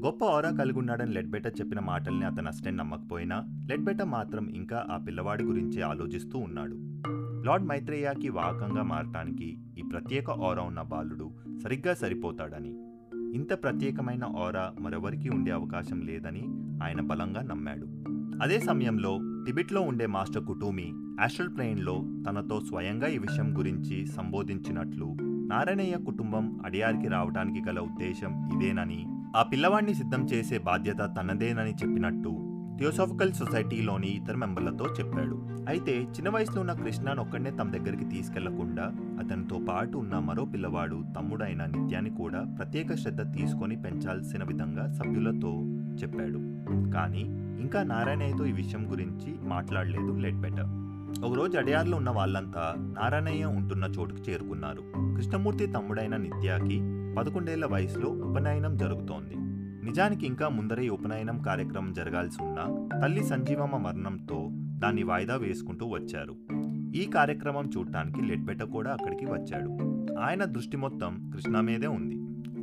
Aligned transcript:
గొప్ప 0.00 0.24
ఆరా 0.24 0.50
కలిగున్నాడని 0.50 1.12
లెడ్బెట 1.12 1.46
చెప్పిన 1.46 1.80
మాటల్ని 1.80 2.24
అతను 2.24 2.48
అస్టెన్ 2.48 2.76
నమ్మకపోయినా 2.76 3.44
లెడ్బెట 3.68 4.02
మాత్రం 4.02 4.48
ఇంకా 4.48 4.86
ఆ 4.90 4.96
పిల్లవాడి 4.96 5.44
గురించి 5.44 5.82
ఆలోచిస్తూ 5.82 6.38
ఉన్నాడు. 6.38 6.76
లార్డ్ 7.46 7.66
మైత్రేయాకి 7.66 8.28
వాహకంగా 8.28 8.82
మారటానికి 8.82 9.58
ఈ 9.78 9.82
ప్రత్యేక 9.82 10.30
ఆరా 10.30 10.62
ఉన్న 10.62 10.82
బాలుడు 10.82 11.30
సరిగ్గా 11.62 11.94
సరిపోతాడని 11.94 12.74
ఇంత 13.34 13.62
ప్రత్యేకమైన 13.62 14.24
ఆరా 14.24 14.74
మరెవరికీ 14.80 15.28
ఉండే 15.28 15.50
అవకాశం 15.50 16.00
లేదని 16.00 16.42
ఆయన 16.82 17.00
బలంగా 17.00 17.42
నమ్మాడు. 17.42 17.86
అదే 18.42 18.60
సమయంలో 18.60 19.18
టిబిట్లో 19.46 19.80
ఉండే 19.80 20.06
మాస్టర్ 20.06 20.44
కుటూమి 20.44 20.92
యాస్ట్రల్ 21.20 21.56
ప్లేన్లో 21.56 21.94
తనతో 22.26 22.60
స్వయంగా 22.60 23.08
ఈ 23.08 23.18
విషయం 23.18 23.58
గురించి 23.58 24.06
సంబోధించినట్లు 24.06 25.16
నారాయణయ్య 25.22 25.96
కుటుంబం 25.96 26.60
అడియారికి 26.66 27.08
రావడానికి 27.08 27.60
గల 27.68 27.78
ఉద్దేశం 27.78 28.32
ఇదేనని 28.54 29.06
ఆ 29.36 29.42
పిల్లవాడిని 29.42 29.94
సిద్ధం 29.94 30.22
చేసే 30.24 30.58
బాధ్యత 30.58 30.96
తనదేనని 30.96 31.70
చెప్పినట్టు 31.70 32.32
థియోసాఫికల్ 32.78 33.32
సొసైటీలోని 33.32 34.08
ఇతర 34.08 34.36
మెంబర్లతో 34.36 34.84
చెప్పాడు. 34.84 35.36
అయితే 35.68 35.94
చిన్న 36.02 36.28
వయసులో 36.28 36.60
ఉన్న 36.60 36.72
కృష్ణను 36.72 37.22
ఒక్కడనే 37.22 37.50
తమ 37.50 37.70
దగ్గరికి 37.70 38.04
తీసుకెళ్ళకుండా 38.04 38.84
అతనితో 39.20 39.58
పాటు 39.68 39.98
ఉన్న 39.98 40.18
మరో 40.18 40.44
పిల్లవాడు 40.44 41.04
తమ్ముడైన 41.16 41.64
నిత్యాన్ని 41.64 42.10
కూడా 42.10 42.56
ప్రత్యేక 42.58 42.94
శ్రద్ధ 42.94 43.20
తీసుకొని 43.36 43.76
పెంచాల్సిన 43.82 44.44
విధంగా 44.44 44.92
సభ్యులతో 44.92 45.52
చెప్పాడు. 46.02 46.40
కానీ 46.92 47.24
ఇంకా 47.60 47.82
నారాయణయ్యతో 47.82 48.46
ఈ 48.46 48.52
విషయం 48.52 48.90
గురించి 48.90 49.34
మాట్లాడలేదు 49.42 50.18
లెట్ 50.18 50.36
బెటర్. 50.36 50.66
ఒకరోజు 51.24 51.58
అడయార్లో 51.58 51.96
ఉన్న 51.96 52.10
వాళ్ళంతా 52.10 52.74
నారాయణయ్య 52.78 53.44
ఉంటున్న 53.44 53.84
చోటుకు 53.84 54.30
చేరుకున్నారు. 54.30 54.82
కృష్ణమూర్తి 54.96 55.66
తమ్ముడైన 55.66 56.16
నిత్యాకి 56.16 56.80
పదకొండేళ్ళ 57.18 57.66
వయసులో 57.66 58.10
ఉపనయనం 58.10 58.76
జరుగుతోంది. 58.76 59.34
నిజానికి 59.86 60.26
ఇంకా 60.26 60.48
ముందరే 60.48 60.86
ఈ 60.86 60.88
ఉపనయనం 60.88 61.42
కార్యక్రమం 61.42 61.92
జరగాల్సి 61.92 62.42
ఉన్నా 62.42 62.98
తల్లి 63.02 63.24
సంజీవమ్మ 63.24 63.76
మరణంతో 63.76 64.48
దాన్ని 64.52 65.02
వాయిదా 65.02 65.36
వేసుకుంటూ 65.36 65.86
వచ్చారు. 65.86 66.34
ఈ 66.96 67.06
కార్యక్రమం 67.06 67.70
చూడటానికి 67.76 68.22
లెడ్బెట 68.22 68.62
కూడా 68.62 68.92
అక్కడికి 68.92 69.24
వచ్చాడు. 69.24 69.70
ఆయన 70.18 70.44
దృష్టి 70.44 70.76
మొత్తం 70.76 71.30
కృష్ణ 71.34 71.60
మీదే 71.60 71.86
ఉంది. 71.86 72.16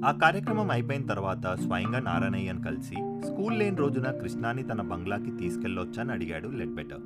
ఆ 0.05 0.11
కార్యక్రమం 0.11 0.71
అయిపోయిన 0.71 1.05
తర్వాత 1.05 1.55
స్వయంగా 1.55 1.99
నారాయణయ్యను 1.99 2.61
కలిసి 2.61 2.95
స్కూల్ 3.25 3.59
లేని 3.59 3.77
రోజున 3.77 4.11
కృష్ణాని 4.11 4.63
తన 4.63 4.81
బంగ్లాకి 4.81 5.31
తీసుకెళ్ళొచ్చని 5.31 6.11
అడిగాడు 6.11 6.47
లెడ్బెటర్. 6.47 6.99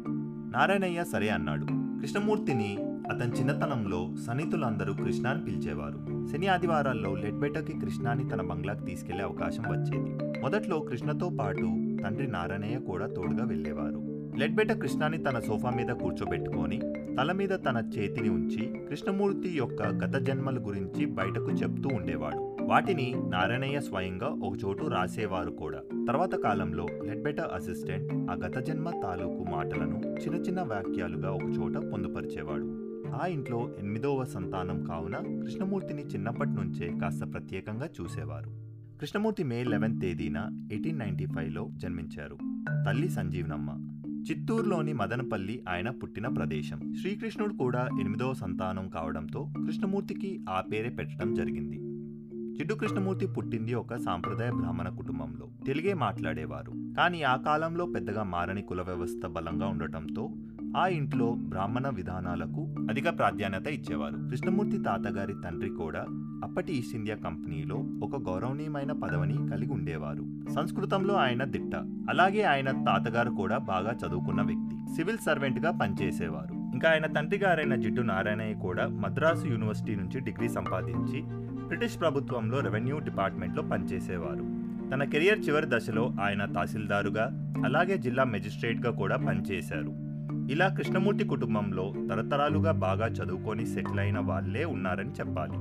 నారాయణయ్య 0.52 1.04
సరే 1.04 1.30
అన్నాడు. 1.30 1.66
కృష్ణమూర్తిని 2.02 2.78
అతని 2.82 3.32
చిన్నతనంలో 3.32 4.16
సన్నిహితులందరూ 4.28 4.94
కృష్ణాని 4.94 5.44
పిలిచేవారు. 5.44 6.28
శని 6.28 6.48
ఆదివారాల్లో 6.48 7.16
లెడ్బెటర్కి 7.16 7.80
కృష్ణాని 7.80 8.30
తన 8.30 8.42
బంగ్లాకి 8.42 8.86
తీసుకెళ్ళే 8.86 9.24
అవకాశం 9.24 9.64
వచ్చేది. 9.64 10.40
మొదట్లో 10.42 10.80
కృష్ణతో 10.80 11.32
పాటు 11.40 11.66
తండ్రి 12.04 12.28
నారాయణయ్య 12.28 12.80
కూడా 12.80 13.08
తోడుగా 13.08 13.46
వెళ్ళేవారు. 13.46 14.12
లెడ్బెట 14.38 14.72
కృష్ణాని 14.72 15.18
తన 15.18 15.40
సోఫా 15.40 15.70
మీద 15.70 15.88
కూర్చోబెట్టుకొని 15.88 16.80
తల 17.18 17.32
మీద 17.32 17.50
తన 17.50 17.92
చేతిని 17.98 18.30
ఉంచి 18.30 18.86
కృష్ణమూర్తి 18.90 19.50
యొక్క 19.50 19.84
గత 19.84 20.16
జన్మల 20.18 20.58
గురించి 20.58 21.06
బయటకు 21.06 21.52
చెప్తూ 21.52 21.90
ఉండేవాడు. 21.96 22.51
వాటిని 22.68 23.16
నారాయణయ్య 23.30 23.82
స్వయంగా 23.82 24.28
ఒక 24.28 24.58
చోటు 24.66 24.86
రాసేవారు 24.86 25.52
కూడా. 25.52 25.80
తర్వాత 26.08 26.36
కాలంలో 26.36 26.88
లెడ్బెటర్ 27.04 27.54
అసిస్టెంట్ 27.54 28.14
ఆ 28.14 28.36
గత 28.46 28.58
జన్మ 28.58 28.90
తాలూకు 28.90 29.44
మాటలను 29.52 29.98
చిన్న 29.98 30.36
చిన్న 30.36 30.62
వాక్యాలుగా 30.62 31.32
ఒక 31.32 31.44
చోట 31.44 31.78
పొందుపరిచేవాడు. 31.78 32.92
ఆ 33.22 33.26
ఇంట్లో 33.26 33.76
ఎనిమిదవ 33.80 34.26
సంతానం 34.26 34.84
కావున 34.84 35.18
కృష్ణమూర్తిని 35.18 36.02
చిన్నప్పటి 36.02 36.50
నుంచే 36.50 37.00
కాస్త 37.00 37.34
ప్రత్యేకంగా 37.34 37.90
చూసేవారు. 38.02 38.50
కృష్ణమూర్తి 39.00 39.44
మే 39.44 39.64
లెవెన్ 39.64 40.02
తేదీన 40.02 40.68
ఎయిటీన్ 40.72 41.00
నైన్టీ 41.00 41.26
ఫైవ్లో 41.26 41.70
జన్మించారు. 41.74 42.38
తల్లి 42.86 43.10
సంజీవనమ్మ. 43.10 43.98
చిత్తూరులోని 44.32 44.94
మదనపల్లి 44.94 45.64
ఆయన 45.70 45.90
పుట్టిన 45.90 46.28
ప్రదేశం. 46.28 46.94
శ్రీకృష్ణుడు 47.02 47.54
కూడా 47.54 47.90
ఎనిమిదవ 48.00 48.34
సంతానం 48.34 48.90
కావడంతో 48.90 49.48
కృష్ణమూర్తికి 49.66 50.46
ఆ 50.50 50.62
పేరే 50.62 50.90
పెట్టడం 50.90 51.34
జరిగింది. 51.34 51.91
జిడ్డు 52.62 52.76
కృష్ణమూర్తి 52.76 53.28
పుట్టింది 53.28 53.74
ఒక 53.74 53.96
సాంప్రదాయ 53.96 54.52
బ్రాహ్మణ 54.52 54.90
కుటుంబంలో. 54.90 55.50
తెలుగే 55.66 55.94
మాట్లాడేవారు. 55.94 56.72
కానీ 56.98 57.22
ఆ 57.22 57.36
కాలంలో 57.36 57.86
పెద్దగా 57.86 58.24
మారని 58.24 58.62
కుల 58.62 58.82
వ్యవస్థ 58.82 59.28
బలంగా 59.28 59.68
ఉండటంతో 59.68 60.30
ఆ 60.78 60.88
ఇంట్లో 60.88 61.36
బ్రాహ్మణ 61.38 61.90
విధానాలకు 61.90 62.76
అధిక 62.90 63.18
ప్రాధాన్యత 63.18 63.68
ఇచ్చేవారు. 63.68 64.14
కృష్ణమూర్తి 64.14 64.78
తాతగారి 64.78 65.34
తండ్రి 65.46 65.70
కూడా 65.70 66.06
అప్పటి 66.44 66.74
ఈస్ట్ 66.74 66.96
ఇండియా 66.96 67.18
కంపెనీలో 67.18 67.76
ఒక 67.76 68.22
గౌరవనీయమైన 68.22 68.92
పదవిని 68.92 69.50
కలిగి 69.50 69.74
ఉండేవారు. 69.74 70.54
సంస్కృతంలో 70.56 71.14
ఆయన 71.14 71.44
దిట్ట. 71.44 71.76
అలాగే 72.10 72.42
ఆయన 72.42 72.72
తాతగారు 72.72 73.30
కూడా 73.30 73.58
బాగా 73.58 73.92
చదువుకున్న 73.92 74.42
వ్యక్తి. 74.42 74.96
సివిల్ 74.96 75.18
సర్వెంట్గా 75.18 75.72
పనిచేసేవారు. 75.72 76.54
ఇంకా 76.54 76.90
ఆయన 76.90 77.06
తండ్రి 77.06 77.40
గారైన 77.40 77.76
జిడ్డు 77.76 78.02
నారాయణయ్య 78.02 78.54
కూడా 78.54 78.88
మద్రాసు 78.88 79.46
యూనివర్సిటీ 79.46 79.96
నుంచి 79.96 80.20
డిగ్రీ 80.20 80.50
సంపాదించి 80.50 81.51
బ్రిటిష్ 81.72 82.00
ప్రభుత్వంలో 82.00 82.60
రెవెన్యూ 82.60 83.00
డిపార్ట్మెంట్లో 83.00 83.64
పనిచేసేవారు. 83.64 84.44
తన 84.90 85.04
కెరియర్ 85.04 85.40
చివరి 85.40 85.66
దశలో 85.70 86.14
ఆయన 86.22 86.46
తహసీల్దారుగా 86.46 87.54
అలాగే 87.66 87.98
జిల్లా 87.98 88.24
మెజిస్ట్రేట్గా 88.24 88.92
కూడా 88.92 89.18
పనిచేశారు. 89.18 89.94
ఇలా 90.52 90.68
కృష్ణమూర్తి 90.68 91.24
కుటుంబంలో 91.24 91.94
తరతరాలుగా 92.10 92.72
బాగా 92.72 93.08
చదువుకొని 93.08 93.66
సెటిల్ 93.66 94.00
అయిన 94.00 94.20
వాళ్ళే 94.20 94.66
ఉన్నారని 94.66 95.10
చెప్పాలి. 95.10 95.54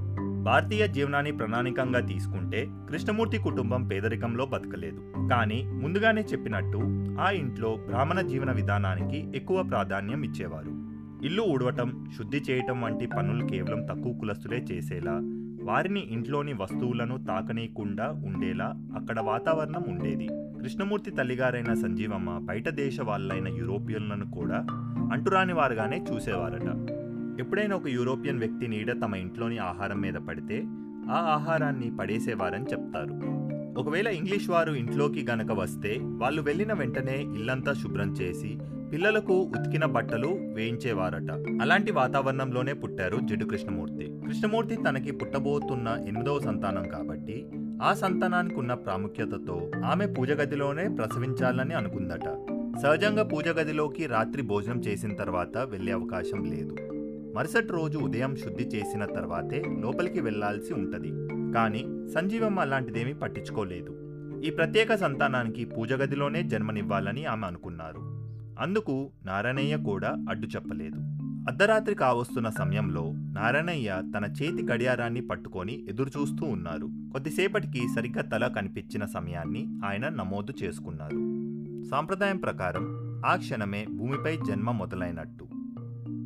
భారతీయ 0.43 0.89
జీవనాన్ని 0.89 1.33
ప్రణాళికంగా 1.33 2.01
తీసుకుంటే 2.01 2.69
కృష్ణమూర్తి 2.71 3.39
కుటుంబం 3.39 3.89
పేదరికంలో 3.89 4.47
బతకలేదు. 4.47 5.29
కానీ 5.31 5.63
ముందుగానే 5.63 6.21
చెప్పినట్టు 6.21 6.79
ఆ 7.21 7.31
ఇంట్లో 7.31 7.77
బ్రాహ్మణ 7.77 8.21
జీవన 8.21 8.53
విధానానికి 8.53 9.37
ఎక్కువ 9.37 9.63
ప్రాధాన్యం 9.63 10.23
ఇచ్చేవారు. 10.23 10.91
ఇల్లు 11.27 11.43
ఊడవటం 11.43 12.11
శుద్ధి 12.19 12.43
చేయటం 12.51 12.81
వంటి 12.81 13.07
పనులు 13.07 13.47
కేవలం 13.47 13.83
తక్కువ 13.83 14.13
కులస్తులే 14.13 14.57
చేసేలా 14.57 15.40
వారిని 15.71 16.01
ఇంట్లోని 16.11 16.53
వస్తువులను 16.53 17.25
తాకనీయకుండా 17.25 18.07
ఉండేలా 18.27 18.75
అక్కడ 18.97 19.21
వాతావరణం 19.21 19.85
ఉండేది. 19.89 20.29
కృష్ణమూర్తి 20.63 21.11
తల్లిగారైన 21.11 21.75
సంజీవమ్మ 21.75 22.39
బయట 22.39 22.69
దేశ 22.69 23.01
వాళ్ళైన 23.01 23.49
యూరోపియన్లను 23.49 24.31
కూడా 24.31 24.67
అంటురాని 25.13 25.53
వారుగానే 25.53 26.05
చూసేవారట. 26.13 26.69
ఎప్పుడైనా 27.41 27.77
ఒక 27.77 27.87
యూరోపియన్ 27.87 28.39
వ్యక్తి 28.39 28.69
నీడ 28.69 28.93
తమ 29.03 29.15
ఇంట్లోని 29.15 29.59
ఆహారం 29.59 30.01
మీద 30.01 30.15
పడితే 30.15 30.65
ఆ 31.11 31.19
ఆహారాన్ని 31.35 31.97
పడేసేవారని 31.97 32.65
చెప్తారు. 32.65 33.15
ఒకవేళ 33.81 34.09
ఇంగ్లీష్ 34.09 34.51
వారు 34.51 34.73
ఇంట్లోకి 34.73 35.27
గనక 35.31 35.53
వస్తే 35.53 35.99
వాళ్ళు 36.03 36.43
వెళ్ళిన 36.43 36.73
వెంటనే 36.73 37.17
ఇల్లంతా 37.23 37.73
శుభ్రం 37.73 38.13
చేసి 38.13 38.59
పిల్లలకు 38.93 39.33
ఉతికిన 39.33 39.85
బట్టలు 39.85 40.29
వేయించేవారట. 40.29 41.31
అలాంటి 41.63 41.93
వాతావరణంలోనే 41.93 42.73
పుట్టారు 42.73 43.17
జిడ్డు 43.17 43.45
కృష్ణమూర్తి. 43.45 44.21
కృష్ణమూర్తి 44.27 44.77
తనకి 44.77 45.13
పుట్టబోతున్న 45.13 45.97
ఎనిమిదవ 46.09 46.39
సంతానం 46.39 46.89
కాబట్టి 46.89 47.47
ఆ 47.83 47.95
సంతానానికి 47.95 48.55
ఉన్న 48.55 48.75
ప్రాముఖ్యతతో 48.75 49.71
ఆమె 49.85 50.07
పూజ 50.07 50.31
గదిలోనే 50.31 50.89
ప్రసవించాలని 50.89 51.75
అనుకుందట. 51.75 52.25
సహజంగా 52.83 53.23
పూజ 53.23 53.49
గదిలోకి 53.49 54.07
రాత్రి 54.07 54.43
భోజనం 54.43 54.81
చేసిన 54.81 55.15
తర్వాత 55.15 55.59
వెళ్ళే 55.59 55.93
అవకాశం 55.93 56.45
లేదు. 56.45 56.77
మరుసటి 57.35 57.69
రోజు 57.69 57.99
ఉదయం 57.99 58.37
శుద్ధి 58.37 58.65
చేసిన 58.65 59.05
తర్వాతే 59.05 59.65
లోపలికి 59.79 60.21
వెళ్ళాల్సి 60.21 60.75
ఉంటది. 60.75 61.11
కానీ 61.53 62.11
సంజీవమ్మ 62.15 62.61
అలాంటిదేమీ 62.61 63.13
పట్టించుకోలేదు. 63.13 63.97
ఈ 64.45 64.51
ప్రత్యేక 64.51 64.95
సంతానానికి 64.95 65.65
పూజ 65.65 65.93
గదిలోనే 65.93 66.43
జన్మనివ్వాలని 66.43 67.25
ఆమె 67.25 67.47
అనుకున్నారు. 67.47 68.10
అందుకు 68.61 69.11
నారాయణయ్య 69.25 69.77
కూడా 69.77 70.17
అడ్డు 70.31 70.47
చెప్పలేదు. 70.47 70.99
అర్ధరాత్రి 71.49 71.95
కావస్తున్న 71.95 72.49
సమయంలో 72.49 73.13
నారాయణయ్య 73.13 74.03
తన 74.17 74.25
చేతి 74.25 74.63
గడియారాన్ని 74.63 75.21
పట్టుకొని 75.21 75.87
ఎదురుచూస్తూ 75.89 76.47
ఉన్నారు. 76.47 76.87
కొద్దిసేపటికి 77.13 77.81
సరిగ్గా 77.97 78.23
తల 78.23 78.49
కనిపించిన 78.49 79.07
సమయాన్ని 79.07 79.67
ఆయన 79.85 80.09
నమోదు 80.09 80.53
చేసుకున్నారు. 80.63 81.17
సాంప్రదాయం 81.85 82.37
ప్రకారం 82.37 82.87
ఆ 83.27 83.37
క్షణమే 83.37 83.87
భూమిపై 83.91 84.37
జన్మ 84.37 84.71
మొదలైనట్టు. 84.71 85.49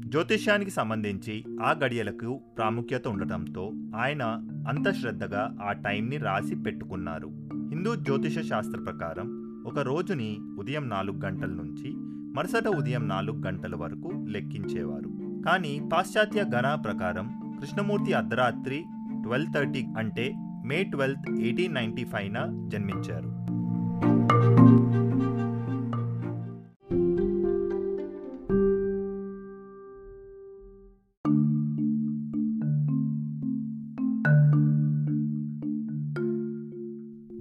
జ్యోతిష్యానికి 0.08 0.70
సంబంధించి 0.70 1.44
ఆ 1.62 1.74
గడియలకు 1.84 2.40
ప్రాముఖ్యత 2.56 3.08
ఉండటంతో 3.08 3.72
ఆయన 3.96 4.22
అంత 4.68 4.90
శ్రద్ధగా 4.90 5.56
ఆ 5.62 5.72
టైంని 5.72 6.16
రాసి 6.16 6.56
పెట్టుకున్నారు. 6.56 7.28
హిందూ 7.70 7.94
జ్యోతిష 7.94 8.38
శాస్త్ర 8.38 8.80
ప్రకారం 8.80 9.44
ఒక 9.66 9.78
రోజుని 9.78 10.38
ఉదయం 10.58 10.88
నాలుగు 10.88 11.20
గంటల 11.24 11.50
నుంచి 11.50 12.03
మరుసట 12.34 12.68
ఉదయం 12.68 13.08
నాలుగు 13.08 13.42
గంటల 13.46 13.76
వరకు 13.76 14.10
లెక్కించేవారు. 14.28 15.10
కానీ 15.46 15.80
పాశ్చాత్య 15.92 16.44
గణ 16.54 16.74
ప్రకారం 16.74 17.56
కృష్ణమూర్తి 17.60 18.12
అర్ధరాత్రి 18.12 18.84
ట్వెల్వ్ 19.22 19.52
థర్టీ 19.54 19.86
అంటే 19.98 20.34
మే 20.64 20.82
ట్వెల్త్ 20.82 21.30
ఎయిటీన్ 21.40 21.74
నైన్టీ 21.74 22.04
ఫైవ్న 22.04 22.68
జన్మించారు. 22.68 23.30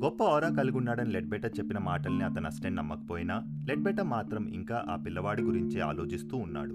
గొప్ప 0.03 0.23
ఆరా 0.23 0.49
కలిగి 0.49 0.77
ఉన్నాడని 0.77 1.11
లెడ్బెటర్ 1.11 1.51
చెప్పిన 1.59 1.77
మాటల్ని 1.77 2.23
అతను 2.23 2.45
అసిస్టెంట్ 2.45 2.77
నమ్మకపోయినా 2.77 3.43
లెడ్బెటర్ 3.67 4.05
మాత్రం 4.05 4.47
ఇంకా 4.47 4.85
ఆ 4.89 4.95
పిల్లవాడి 4.95 5.41
గురించి 5.41 5.81
ఆలోచిస్తూ 5.81 6.37
ఉన్నాడు. 6.37 6.73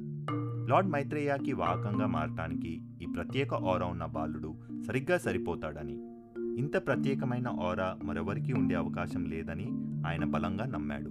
లార్డ్ 0.70 0.90
మైత్రేయాకి 0.90 1.52
వాహకంగా 1.52 2.06
మారటానికి 2.06 2.82
ఈ 3.02 3.06
ప్రత్యేక 3.06 3.54
ఆరా 3.54 3.86
ఉన్న 3.86 4.04
బాలుడు 4.04 4.54
సరిగ్గా 4.86 5.18
సరిపోతాడని 5.18 5.96
ఇంత 6.58 6.86
ప్రత్యేకమైన 6.86 7.48
ఆరా 7.60 7.96
మరెవరికీ 8.04 8.52
ఉండే 8.52 8.74
అవకాశం 8.74 9.24
లేదని 9.24 9.68
ఆయన 10.06 10.24
బలంగా 10.24 10.66
నమ్మాడు. 10.66 11.10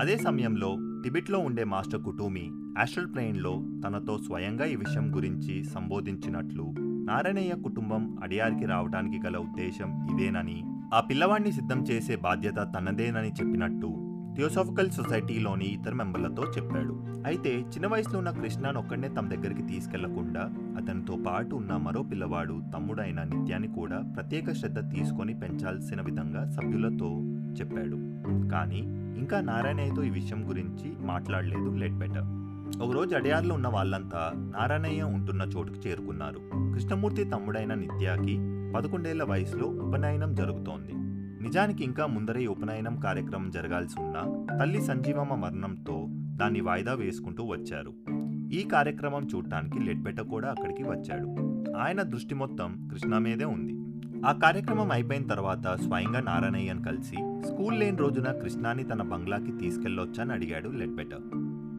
అదే 0.00 0.16
సమయంలో 0.16 0.76
టిబిట్లో 1.04 1.38
ఉండే 1.38 1.64
మాస్టర్ 1.64 2.02
కుటూమి 2.02 2.50
ఆస్ట్రల్ 2.78 3.14
ప్లెయిన్లో 3.14 3.64
తనతో 3.86 4.18
స్వయంగా 4.18 4.64
ఈ 4.64 4.76
విషయం 4.76 5.16
గురించి 5.16 5.64
సంబోధించినట్లు 5.64 6.74
నారాయణయ్య 6.80 7.54
కుటుంబం 7.54 8.18
అడియారికి 8.22 8.66
రావడానికి 8.66 9.26
గల 9.26 9.36
ఉద్దేశం 9.36 10.08
ఇదేనని 10.12 10.64
ఆ 10.92 11.00
పిల్లవాడిని 11.00 11.52
సిద్ధం 11.52 11.82
చేసే 11.82 12.16
బాధ్యత 12.16 12.54
తనదేనని 12.54 13.28
చెప్పినట్టు 13.28 13.88
థియోసాఫికల్ 14.36 14.90
సొసైటీలోని 14.90 15.64
ఇతర 15.64 15.92
మెంబర్లతో 15.94 16.42
చెప్పాడు. 16.42 16.94
అయితే 17.26 17.52
చిన్న 17.60 17.86
వయసులో 17.86 18.18
ఉన్న 18.18 18.30
కృష్ణను 18.30 18.78
ఒక్కడనే 18.78 19.08
తమ 19.08 19.28
దగ్గరికి 19.28 19.62
తీసుకెళ్ళకుండా 19.62 20.42
అతనితో 20.78 21.18
పాటు 21.26 21.54
ఉన్న 21.54 21.76
మరో 21.76 22.02
పిల్లవాడు 22.02 22.62
తమ్ముడైన 22.74 23.22
నిత్యాన్ని 23.22 23.68
కూడా 23.68 23.98
ప్రత్యేక 24.16 24.52
శ్రద్ధ 24.52 24.78
తీసుకొని 24.78 25.34
పెంచాల్సిన 25.34 26.00
విధంగా 26.00 26.50
సభ్యులతో 26.50 27.10
చెప్పాడు. 27.60 27.96
కానీ 28.48 28.80
ఇంకా 29.18 29.40
నారాయణయ్యతో 29.40 30.04
ఈ 30.04 30.10
విషయం 30.10 30.48
గురించి 30.48 30.90
మాట్లాడలేదు 31.00 31.70
లెట్ 31.76 31.98
బెటర్ 31.98 32.28
ఒకరోజు 32.82 33.14
అడియార్లో 33.14 33.54
ఉన్న 33.54 33.68
వాళ్ళంతా 33.68 34.20
నారాయణయ్య 34.34 35.02
ఉంటున్న 35.02 35.42
చోటుకు 35.42 35.88
చేరుకున్నారు. 35.88 36.40
కృష్ణమూర్తి 36.72 37.24
తమ్ముడైన 37.24 37.74
నిత్యాకి 37.74 38.34
పదకొండేళ్ళ 38.74 39.22
వయసులో 39.22 39.68
ఉపనయనం 39.68 40.34
జరుగుతోంది. 40.34 40.92
నిజానికి 41.44 41.84
ఇంకా 41.84 42.06
ముందరే 42.06 42.46
ఉపనయనం 42.46 42.96
కార్యక్రమం 42.96 43.50
జరగాల్సి 43.50 44.00
ఉన్న 44.00 44.46
తల్లి 44.58 44.82
సంజీవమ్మ 44.82 45.34
మరణంతో 45.34 46.06
దాన్ని 46.10 46.60
వాయిదా 46.60 46.94
వేసుకుంటూ 46.94 47.44
వచ్చారు. 47.44 47.92
ఈ 48.52 48.62
కార్యక్రమం 48.62 49.28
చూడటానికి 49.34 49.78
లెడ్బెట 49.78 50.20
కూడా 50.20 50.50
అక్కడికి 50.50 50.82
వచ్చాడు. 50.82 51.28
ఆయన 51.76 52.02
దృష్టి 52.02 52.34
మొత్తం 52.34 52.88
కృష్ణ 52.92 53.18
మీదే 53.18 53.44
ఉంది. 53.44 53.74
ఆ 54.26 54.32
కార్యక్రమం 54.32 54.92
అయిపోయిన 54.92 55.22
తర్వాత 55.22 55.66
స్వయంగా 55.66 56.20
నారాయణయ్యను 56.20 56.82
కలిసి 56.82 57.16
స్కూల్ 57.46 57.80
లేని 57.80 57.96
రోజున 57.96 58.32
కృష్ణాని 58.32 58.84
తన 58.84 59.02
బంగ్లాకి 59.02 59.52
తీసుకెళ్ళొచ్చని 59.52 60.32
అడిగాడు 60.32 60.68
లెడ్బెట 60.68 61.14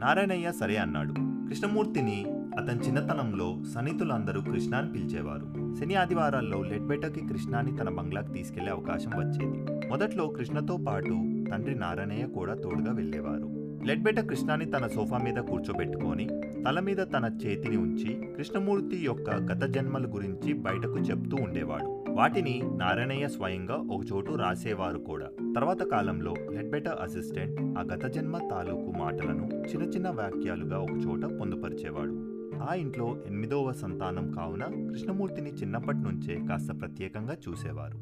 నారాయణయ్య 0.06 0.52
సరే 0.52 0.76
అన్నాడు. 0.76 1.14
కృష్ణమూర్తిని 1.50 2.26
అతని 2.58 2.80
చిన్నతనంలో 2.80 3.58
సన్నిహితులందరూ 3.76 4.42
కృష్ణాని 4.42 4.92
పిలిచేవారు. 4.92 5.76
శని 5.76 5.96
ఆదివారాల్లో 5.96 6.62
లెడ్బెటకి 6.62 7.28
కృష్ణాని 7.28 7.78
తన 7.78 7.90
బంగ్లాకి 7.90 8.34
తీసుకెళ్ళే 8.34 8.72
అవకాశం 8.72 9.12
వచ్చేది. 9.18 9.88
మొదట్లో 9.90 10.28
కృష్ణతో 10.28 10.78
పాటు 10.88 11.14
తండ్రి 11.52 11.76
నారాయణయ్య 11.76 12.26
కూడా 12.26 12.54
తోడుగా 12.54 12.92
వెళ్ళేవారు. 12.92 13.64
లెడ్బెట 13.86 14.20
కృష్ణాని 14.20 14.66
తన 14.66 14.88
సోఫా 14.88 15.18
మీద 15.18 15.36
కూర్చోబెట్టుకొని 15.36 16.30
తల 16.68 16.80
మీద 16.80 16.98
తన 16.98 17.40
చేతిని 17.46 17.78
ఉంచి 17.78 18.28
కృష్ణమూర్తి 18.38 18.98
యొక్క 18.98 19.30
గత 19.30 19.64
జన్మల 19.64 20.06
గురించి 20.14 20.54
బయటకు 20.54 20.98
చెప్తూ 20.98 21.38
ఉండేవాడు. 21.44 22.12
వాటిని 22.12 22.62
నారాయణయ్య 22.78 23.28
స్వయంగా 23.28 23.76
ఒకచోటు 23.76 24.34
రాసేవారు 24.34 24.98
కూడా. 24.98 25.26
తర్వాత 25.56 25.84
కాలంలో 25.84 26.34
లెడ్బెట 26.52 26.88
అసిస్టెంట్ 26.88 27.62
ఆ 27.62 27.82
గత 27.94 28.06
జన్మ 28.06 28.38
తాలూకు 28.38 28.92
మాటలను 29.00 29.50
చిన్న 29.68 29.86
చిన్న 29.86 30.10
వాక్యాలుగా 30.10 30.80
ఒకచోట 30.80 31.26
పొందుపరిచేవాడు. 31.40 32.33
ఆ 32.70 32.74
ఇంట్లో 32.74 33.18
ఎనిమిదవ 33.28 33.74
సంతానం 33.74 34.32
కావున 34.32 34.64
కృష్ణమూర్తిని 34.90 35.50
చిన్నప్పటి 35.50 35.98
నుంచే 35.98 36.48
కాస్త 36.48 36.82
ప్రత్యేకంగా 36.82 37.38
చూసేవారు. 37.50 37.98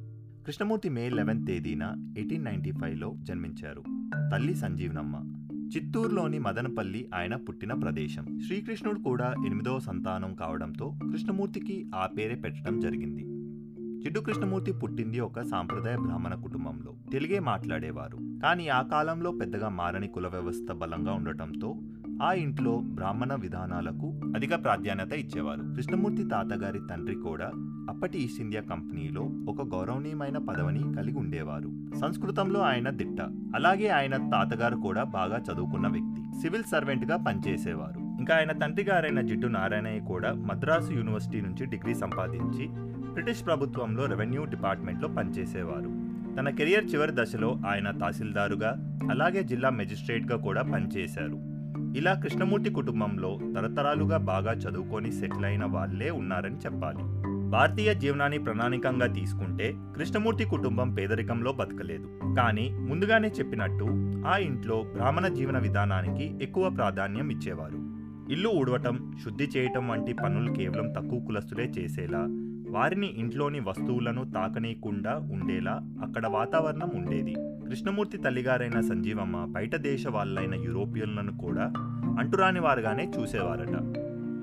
కృష్ణమూర్తి 0.45 0.89
మే 0.89 1.09
లెవెన్త్ 1.09 1.47
తేదీన 1.47 2.13
ఎయిటీన్ 2.17 2.45
నైన్టీ 2.45 2.71
ఫైవ్లో 2.71 3.15
జన్మించారు. 3.23 3.83
తల్లి 4.31 4.55
సంజీవనమ్మ. 4.55 5.15
చిత్తూరులోని 5.75 6.39
మదనపల్లి 6.39 7.09
ఆయన 7.15 7.35
పుట్టిన 7.35 7.73
ప్రదేశం. 7.73 8.39
శ్రీకృష్ణుడు 8.47 8.99
కూడా 8.99 9.33
ఎనిమిదవ 9.45 9.79
సంతానం 9.79 10.35
కావడంతో 10.35 10.93
కృష్ణమూర్తికి 11.11 11.91
ఆ 11.95 12.07
పేరే 12.07 12.35
పెట్టడం 12.35 12.79
జరిగింది. 12.79 13.23
జిడ్డు 14.03 14.19
కృష్ణమూర్తి 14.19 14.71
పుట్టింది 14.71 15.19
ఒక 15.19 15.41
సాంప్రదాయ 15.41 15.97
బ్రాహ్మణ 15.97 16.35
కుటుంబంలో. 16.35 16.95
తెలుగే 17.11 17.39
మాట్లాడేవారు. 17.39 18.17
కానీ 18.43 18.67
ఆ 18.67 18.81
కాలంలో 18.81 19.31
పెద్దగా 19.31 19.69
మారని 19.69 20.07
కుల 20.07 20.27
వ్యవస్థ 20.27 20.71
బలంగా 20.71 21.13
ఉండటంతో 21.13 21.75
ఆ 22.21 22.33
ఇంట్లో 22.33 22.77
బ్రాహ్మణ 22.77 23.35
విధానాలకు 23.35 24.21
అధిక 24.35 24.63
ప్రాధాన్యత 24.63 25.13
ఇచ్చేవారు. 25.13 25.75
కృష్ణమూర్తి 25.75 26.23
తాతగారి 26.23 26.79
తండ్రి 26.89 27.15
కూడా 27.15 27.51
అప్పటి 27.89 28.17
ఈస్ట్ 28.19 28.41
ఇండియా 28.41 28.61
కంపెనీలో 28.61 29.21
ఒక 29.21 29.75
గౌరవనీయమైన 29.75 30.37
పదవిని 30.37 30.93
కలిగి 30.93 31.17
ఉండేవారు. 31.17 31.97
సంస్కృతంలో 31.97 32.59
ఆయన 32.59 32.89
దిట్ట. 32.89 33.21
అలాగే 33.55 33.87
ఆయన 33.87 34.17
తాతగారు 34.17 34.75
కూడా 34.75 35.03
బాగా 35.03 35.37
చదువుకున్న 35.37 35.87
వ్యక్తి. 35.87 36.41
సివిల్ 36.41 36.63
సర్వెంట్గా 36.63 37.17
పనిచేసేవారు. 37.17 37.99
ఇంకా 38.19 38.35
ఆయన 38.35 38.51
తండ్రి 38.51 38.83
గారైన 38.83 39.21
జిడ్డు 39.21 39.47
నారాయణయ్య 39.47 39.99
కూడా 39.99 40.33
మద్రాసు 40.33 40.91
యూనివర్సిటీ 40.91 41.41
నుంచి 41.41 41.65
డిగ్రీ 41.65 41.93
సంపాదించి 41.95 42.67
బ్రిటిష్ 43.11 43.45
ప్రభుత్వంలో 43.45 44.05
రెవెన్యూ 44.05 44.45
డిపార్ట్మెంట్లో 44.45 45.07
పనిచేసేవారు. 45.07 46.11
తన 46.35 46.49
కెరియర్ 46.49 46.85
చివరి 46.85 47.11
దశలో 47.15 47.59
ఆయన 47.67 47.91
తహసీల్దారుగా 47.91 48.99
అలాగే 49.11 49.43
జిల్లా 49.43 49.69
మెజిస్ట్రేట్గా 49.69 50.37
కూడా 50.37 50.61
పనిచేశారు. 50.61 51.50
ఇలా 51.95 52.13
కృష్ణమూర్తి 52.13 52.69
కుటుంబంలో 52.69 53.39
తరతరాలుగా 53.55 54.17
బాగా 54.17 54.51
చదువుకొని 54.51 55.11
సెటిల్ 55.11 55.45
అయిన 55.45 55.65
వాళ్ళే 55.65 56.09
ఉన్నారని 56.09 56.55
చెప్పాలి. 56.55 57.21
భారతీయ 57.49 57.93
జీవనాన్ని 57.93 58.37
ప్రణాళికంగా 58.37 59.07
తీసుకుంటే 59.07 59.75
కృష్ణమూర్తి 59.95 60.45
కుటుంబం 60.45 60.93
పేదరికంలో 60.93 61.53
బతకలేదు. 61.53 62.35
కానీ 62.37 62.69
ముందుగానే 62.69 63.27
చెప్పినట్టు 63.27 63.85
ఆ 64.27 64.37
ఇంట్లో 64.37 64.85
బ్రాహ్మణ 64.93 65.27
జీవన 65.27 65.57
విధానానికి 65.57 66.43
ఎక్కువ 66.43 66.69
ప్రాధాన్యం 66.69 67.29
ఇచ్చేవారు. 67.29 67.77
ఇల్లు 68.33 68.49
ఊడవటం 68.49 69.11
శుద్ధి 69.23 69.49
చేయటం 69.57 69.87
వంటి 69.87 70.13
పనులు 70.13 70.53
కేవలం 70.53 70.91
తక్కువ 70.91 71.19
కులస్తులే 71.19 71.63
చేసేలా 71.63 72.27
వారిని 72.69 73.07
ఇంట్లోని 73.07 73.59
వస్తువులను 73.59 74.31
తాకనీయకుండా 74.31 75.17
ఉండేలా 75.17 75.81
అక్కడ 76.01 76.27
వాతావరణం 76.27 76.89
ఉండేది. 76.95 77.35
కృష్ణమూర్తి 77.71 78.17
తల్లిగారైన 78.17 78.81
సంజీవమ్మ 78.81 79.45
బయట 79.45 79.75
దేశ 79.75 80.07
వాళ్ళైన 80.07 80.55
యూరోపియన్లను 80.55 81.37
కూడా 81.37 81.73
అంటురాని 82.19 82.59
వారుగానే 82.59 83.11
చూసేవారట. 83.19 83.95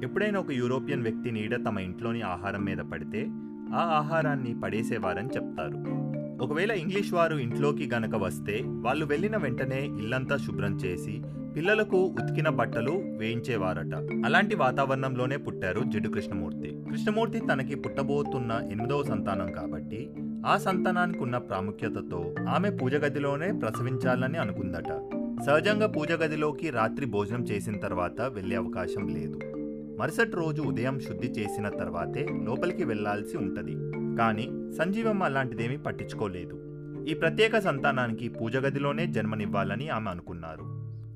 ఎప్పుడైనా 0.04 0.40
ఒక 0.40 0.50
యూరోపియన్ 0.50 1.02
వ్యక్తి 1.02 1.30
నీడ 1.30 1.64
తమ 1.66 1.78
ఇంట్లోని 1.78 2.22
ఆహారం 2.22 2.64
మీద 2.64 2.76
పడితే 2.76 3.26
ఆ 3.74 3.80
ఆహారాన్ని 3.80 4.60
పడేసేవారని 4.60 5.28
చెప్తారు. 5.28 5.76
ఒకవేళ 6.44 6.70
ఇంగ్లీష్ 6.70 7.12
వారు 7.12 7.36
ఇంట్లోకి 7.36 7.90
గనక 7.94 8.14
వస్తే 8.14 8.62
వాళ్ళు 8.66 9.06
వెళ్ళిన 9.06 9.36
వెంటనే 9.36 9.84
ఇల్లంతా 9.86 10.36
శుభ్రం 10.36 10.76
చేసి 10.76 11.22
పిల్లలకు 11.56 11.96
ఉతికిన 11.96 12.48
బట్టలు 12.48 12.90
వేయించేవారట. 12.90 13.94
అలాంటి 14.24 14.56
వాతావరణంలోనే 14.56 15.36
పుట్టారు 15.36 15.80
జిడ్డు 15.80 16.08
కృష్ణమూర్తి. 16.08 16.68
కృష్ణమూర్తి 16.90 17.40
తనకి 17.52 17.74
పుట్టబోతున్న 17.74 18.60
ఎనిమిదవ 18.70 19.02
సంతానం 19.02 19.52
కాబట్టి 19.52 20.10
ఆ 20.46 20.56
సంతానానికి 20.56 21.18
ఉన్న 21.18 21.38
ప్రాముఖ్యతతో 21.38 22.34
ఆమె 22.48 22.70
పూజ 22.70 22.94
గదిలోనే 22.94 23.52
ప్రసవించాలని 23.52 24.38
అనుకుందట. 24.38 25.10
సహజంగా 25.46 25.86
పూజ 25.86 26.12
గదిలోకి 26.12 26.70
రాత్రి 26.70 27.06
భోజనం 27.06 27.42
చేసిన 27.42 27.78
తర్వాత 27.78 28.20
వెళ్ళే 28.20 28.56
అవకాశం 28.56 29.08
లేదు. 29.08 29.40
మరుసటి 29.98 30.30
రోజు 30.30 30.62
ఉదయం 30.62 31.00
శుద్ధి 31.00 31.26
చేసిన 31.26 31.68
తర్వాతే 31.68 32.26
లోపలికి 32.42 32.84
వెళ్ళాల్సి 32.84 33.36
ఉంటుంది. 33.36 33.74
కానీ 34.16 34.72
సంజీవమ్మ 34.72 35.22
అలాంటిదేమీ 35.22 35.76
పట్టించుకోలేదు. 35.76 36.64
ఈ 37.08 37.14
ప్రత్యేక 37.14 37.58
సంతానానికి 37.58 38.28
పూజ 38.28 38.56
గదిలోనే 38.56 39.06
జన్మనివ్వాలని 39.06 39.88
ఆమె 39.88 40.10
అనుకున్నారు. 40.10 40.62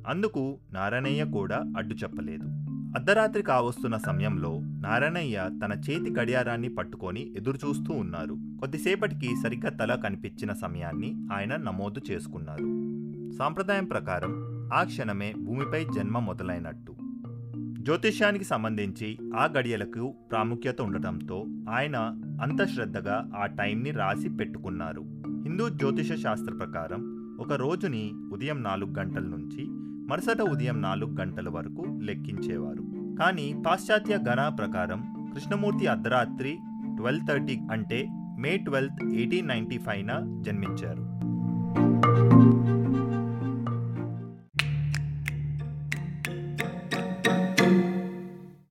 అందుకు 0.09 0.59
నారాయణయ్య 0.73 1.25
కూడా 1.25 1.63
అడ్డు 1.77 1.95
చెప్పలేదు. 1.95 2.62
అర్ధరాత్రి 2.97 3.43
కావస్తున్న 3.43 3.97
సమయంలో 3.97 4.61
నారాయణయ్య 4.63 5.51
తన 5.65 5.73
చేతి 5.73 6.11
గడియారాన్ని 6.11 6.69
పట్టుకొని 6.69 7.33
ఎదురుచూస్తూ 7.37 7.95
ఉన్నారు. 7.95 8.35
కొద్దిసేపటికి 8.35 9.29
సరిగ్గా 9.43 9.71
తల 9.71 9.95
కనిపించిన 9.95 10.53
సమయాన్ని 10.53 11.27
ఆయన 11.33 11.57
నమోదు 11.57 12.01
చేసుకున్నారు. 12.11 12.65
సాంప్రదాయం 13.39 13.85
ప్రకారం 13.85 14.33
ఆ 14.75 14.83
క్షణమే 14.83 15.35
భూమిపై 15.39 15.85
జన్మ 15.85 16.19
మొదలైనట్టు. 16.19 16.97
జ్యోతిష్యానికి 17.83 18.45
సంబంధించి 18.45 19.19
ఆ 19.37 19.45
గడియలకు 19.45 20.15
ప్రాముఖ్యత 20.31 20.81
ఉండటంతో 20.81 21.47
ఆయన 21.71 21.97
అంత 22.43 22.65
శ్రద్ధగా 22.65 23.31
ఆ 23.37 23.47
టైంని 23.47 23.91
రాసి 23.91 24.29
పెట్టుకున్నారు. 24.29 25.01
హిందూ 25.43 25.69
జ్యోతిష 25.69 26.13
శాస్త్ర 26.13 26.55
ప్రకారం 26.55 27.13
ఒక 27.41 27.53
రోజుని 27.53 28.13
ఉదయం 28.33 28.63
నాలుగు 28.63 28.95
గంటల 28.99 29.23
నుంచి 29.23 29.92
మరుసట 30.09 30.41
ఉదయం 30.41 30.83
నాలుగు 30.83 31.17
గంటల 31.21 31.49
వరకు 31.49 31.85
లెక్కించేవారు. 32.03 32.83
కానీ 33.19 33.63
పాశ్చాత్య 33.67 34.19
గణా 34.29 34.49
ప్రకారం 34.49 35.31
కృష్ణమూర్తి 35.35 35.87
అర్ధరాత్రి 35.87 36.59
ట్వెల్వ్ 36.97 37.27
థర్టీ 37.27 37.61
అంటే 37.73 38.09
మే 38.39 38.57
ట్వెల్త్ 38.57 39.05
ఎయిటీన్ 39.15 39.49
నైన్టీ 39.49 39.79
ఫైవ్న 39.79 40.41
జన్మించారు. 40.41 41.05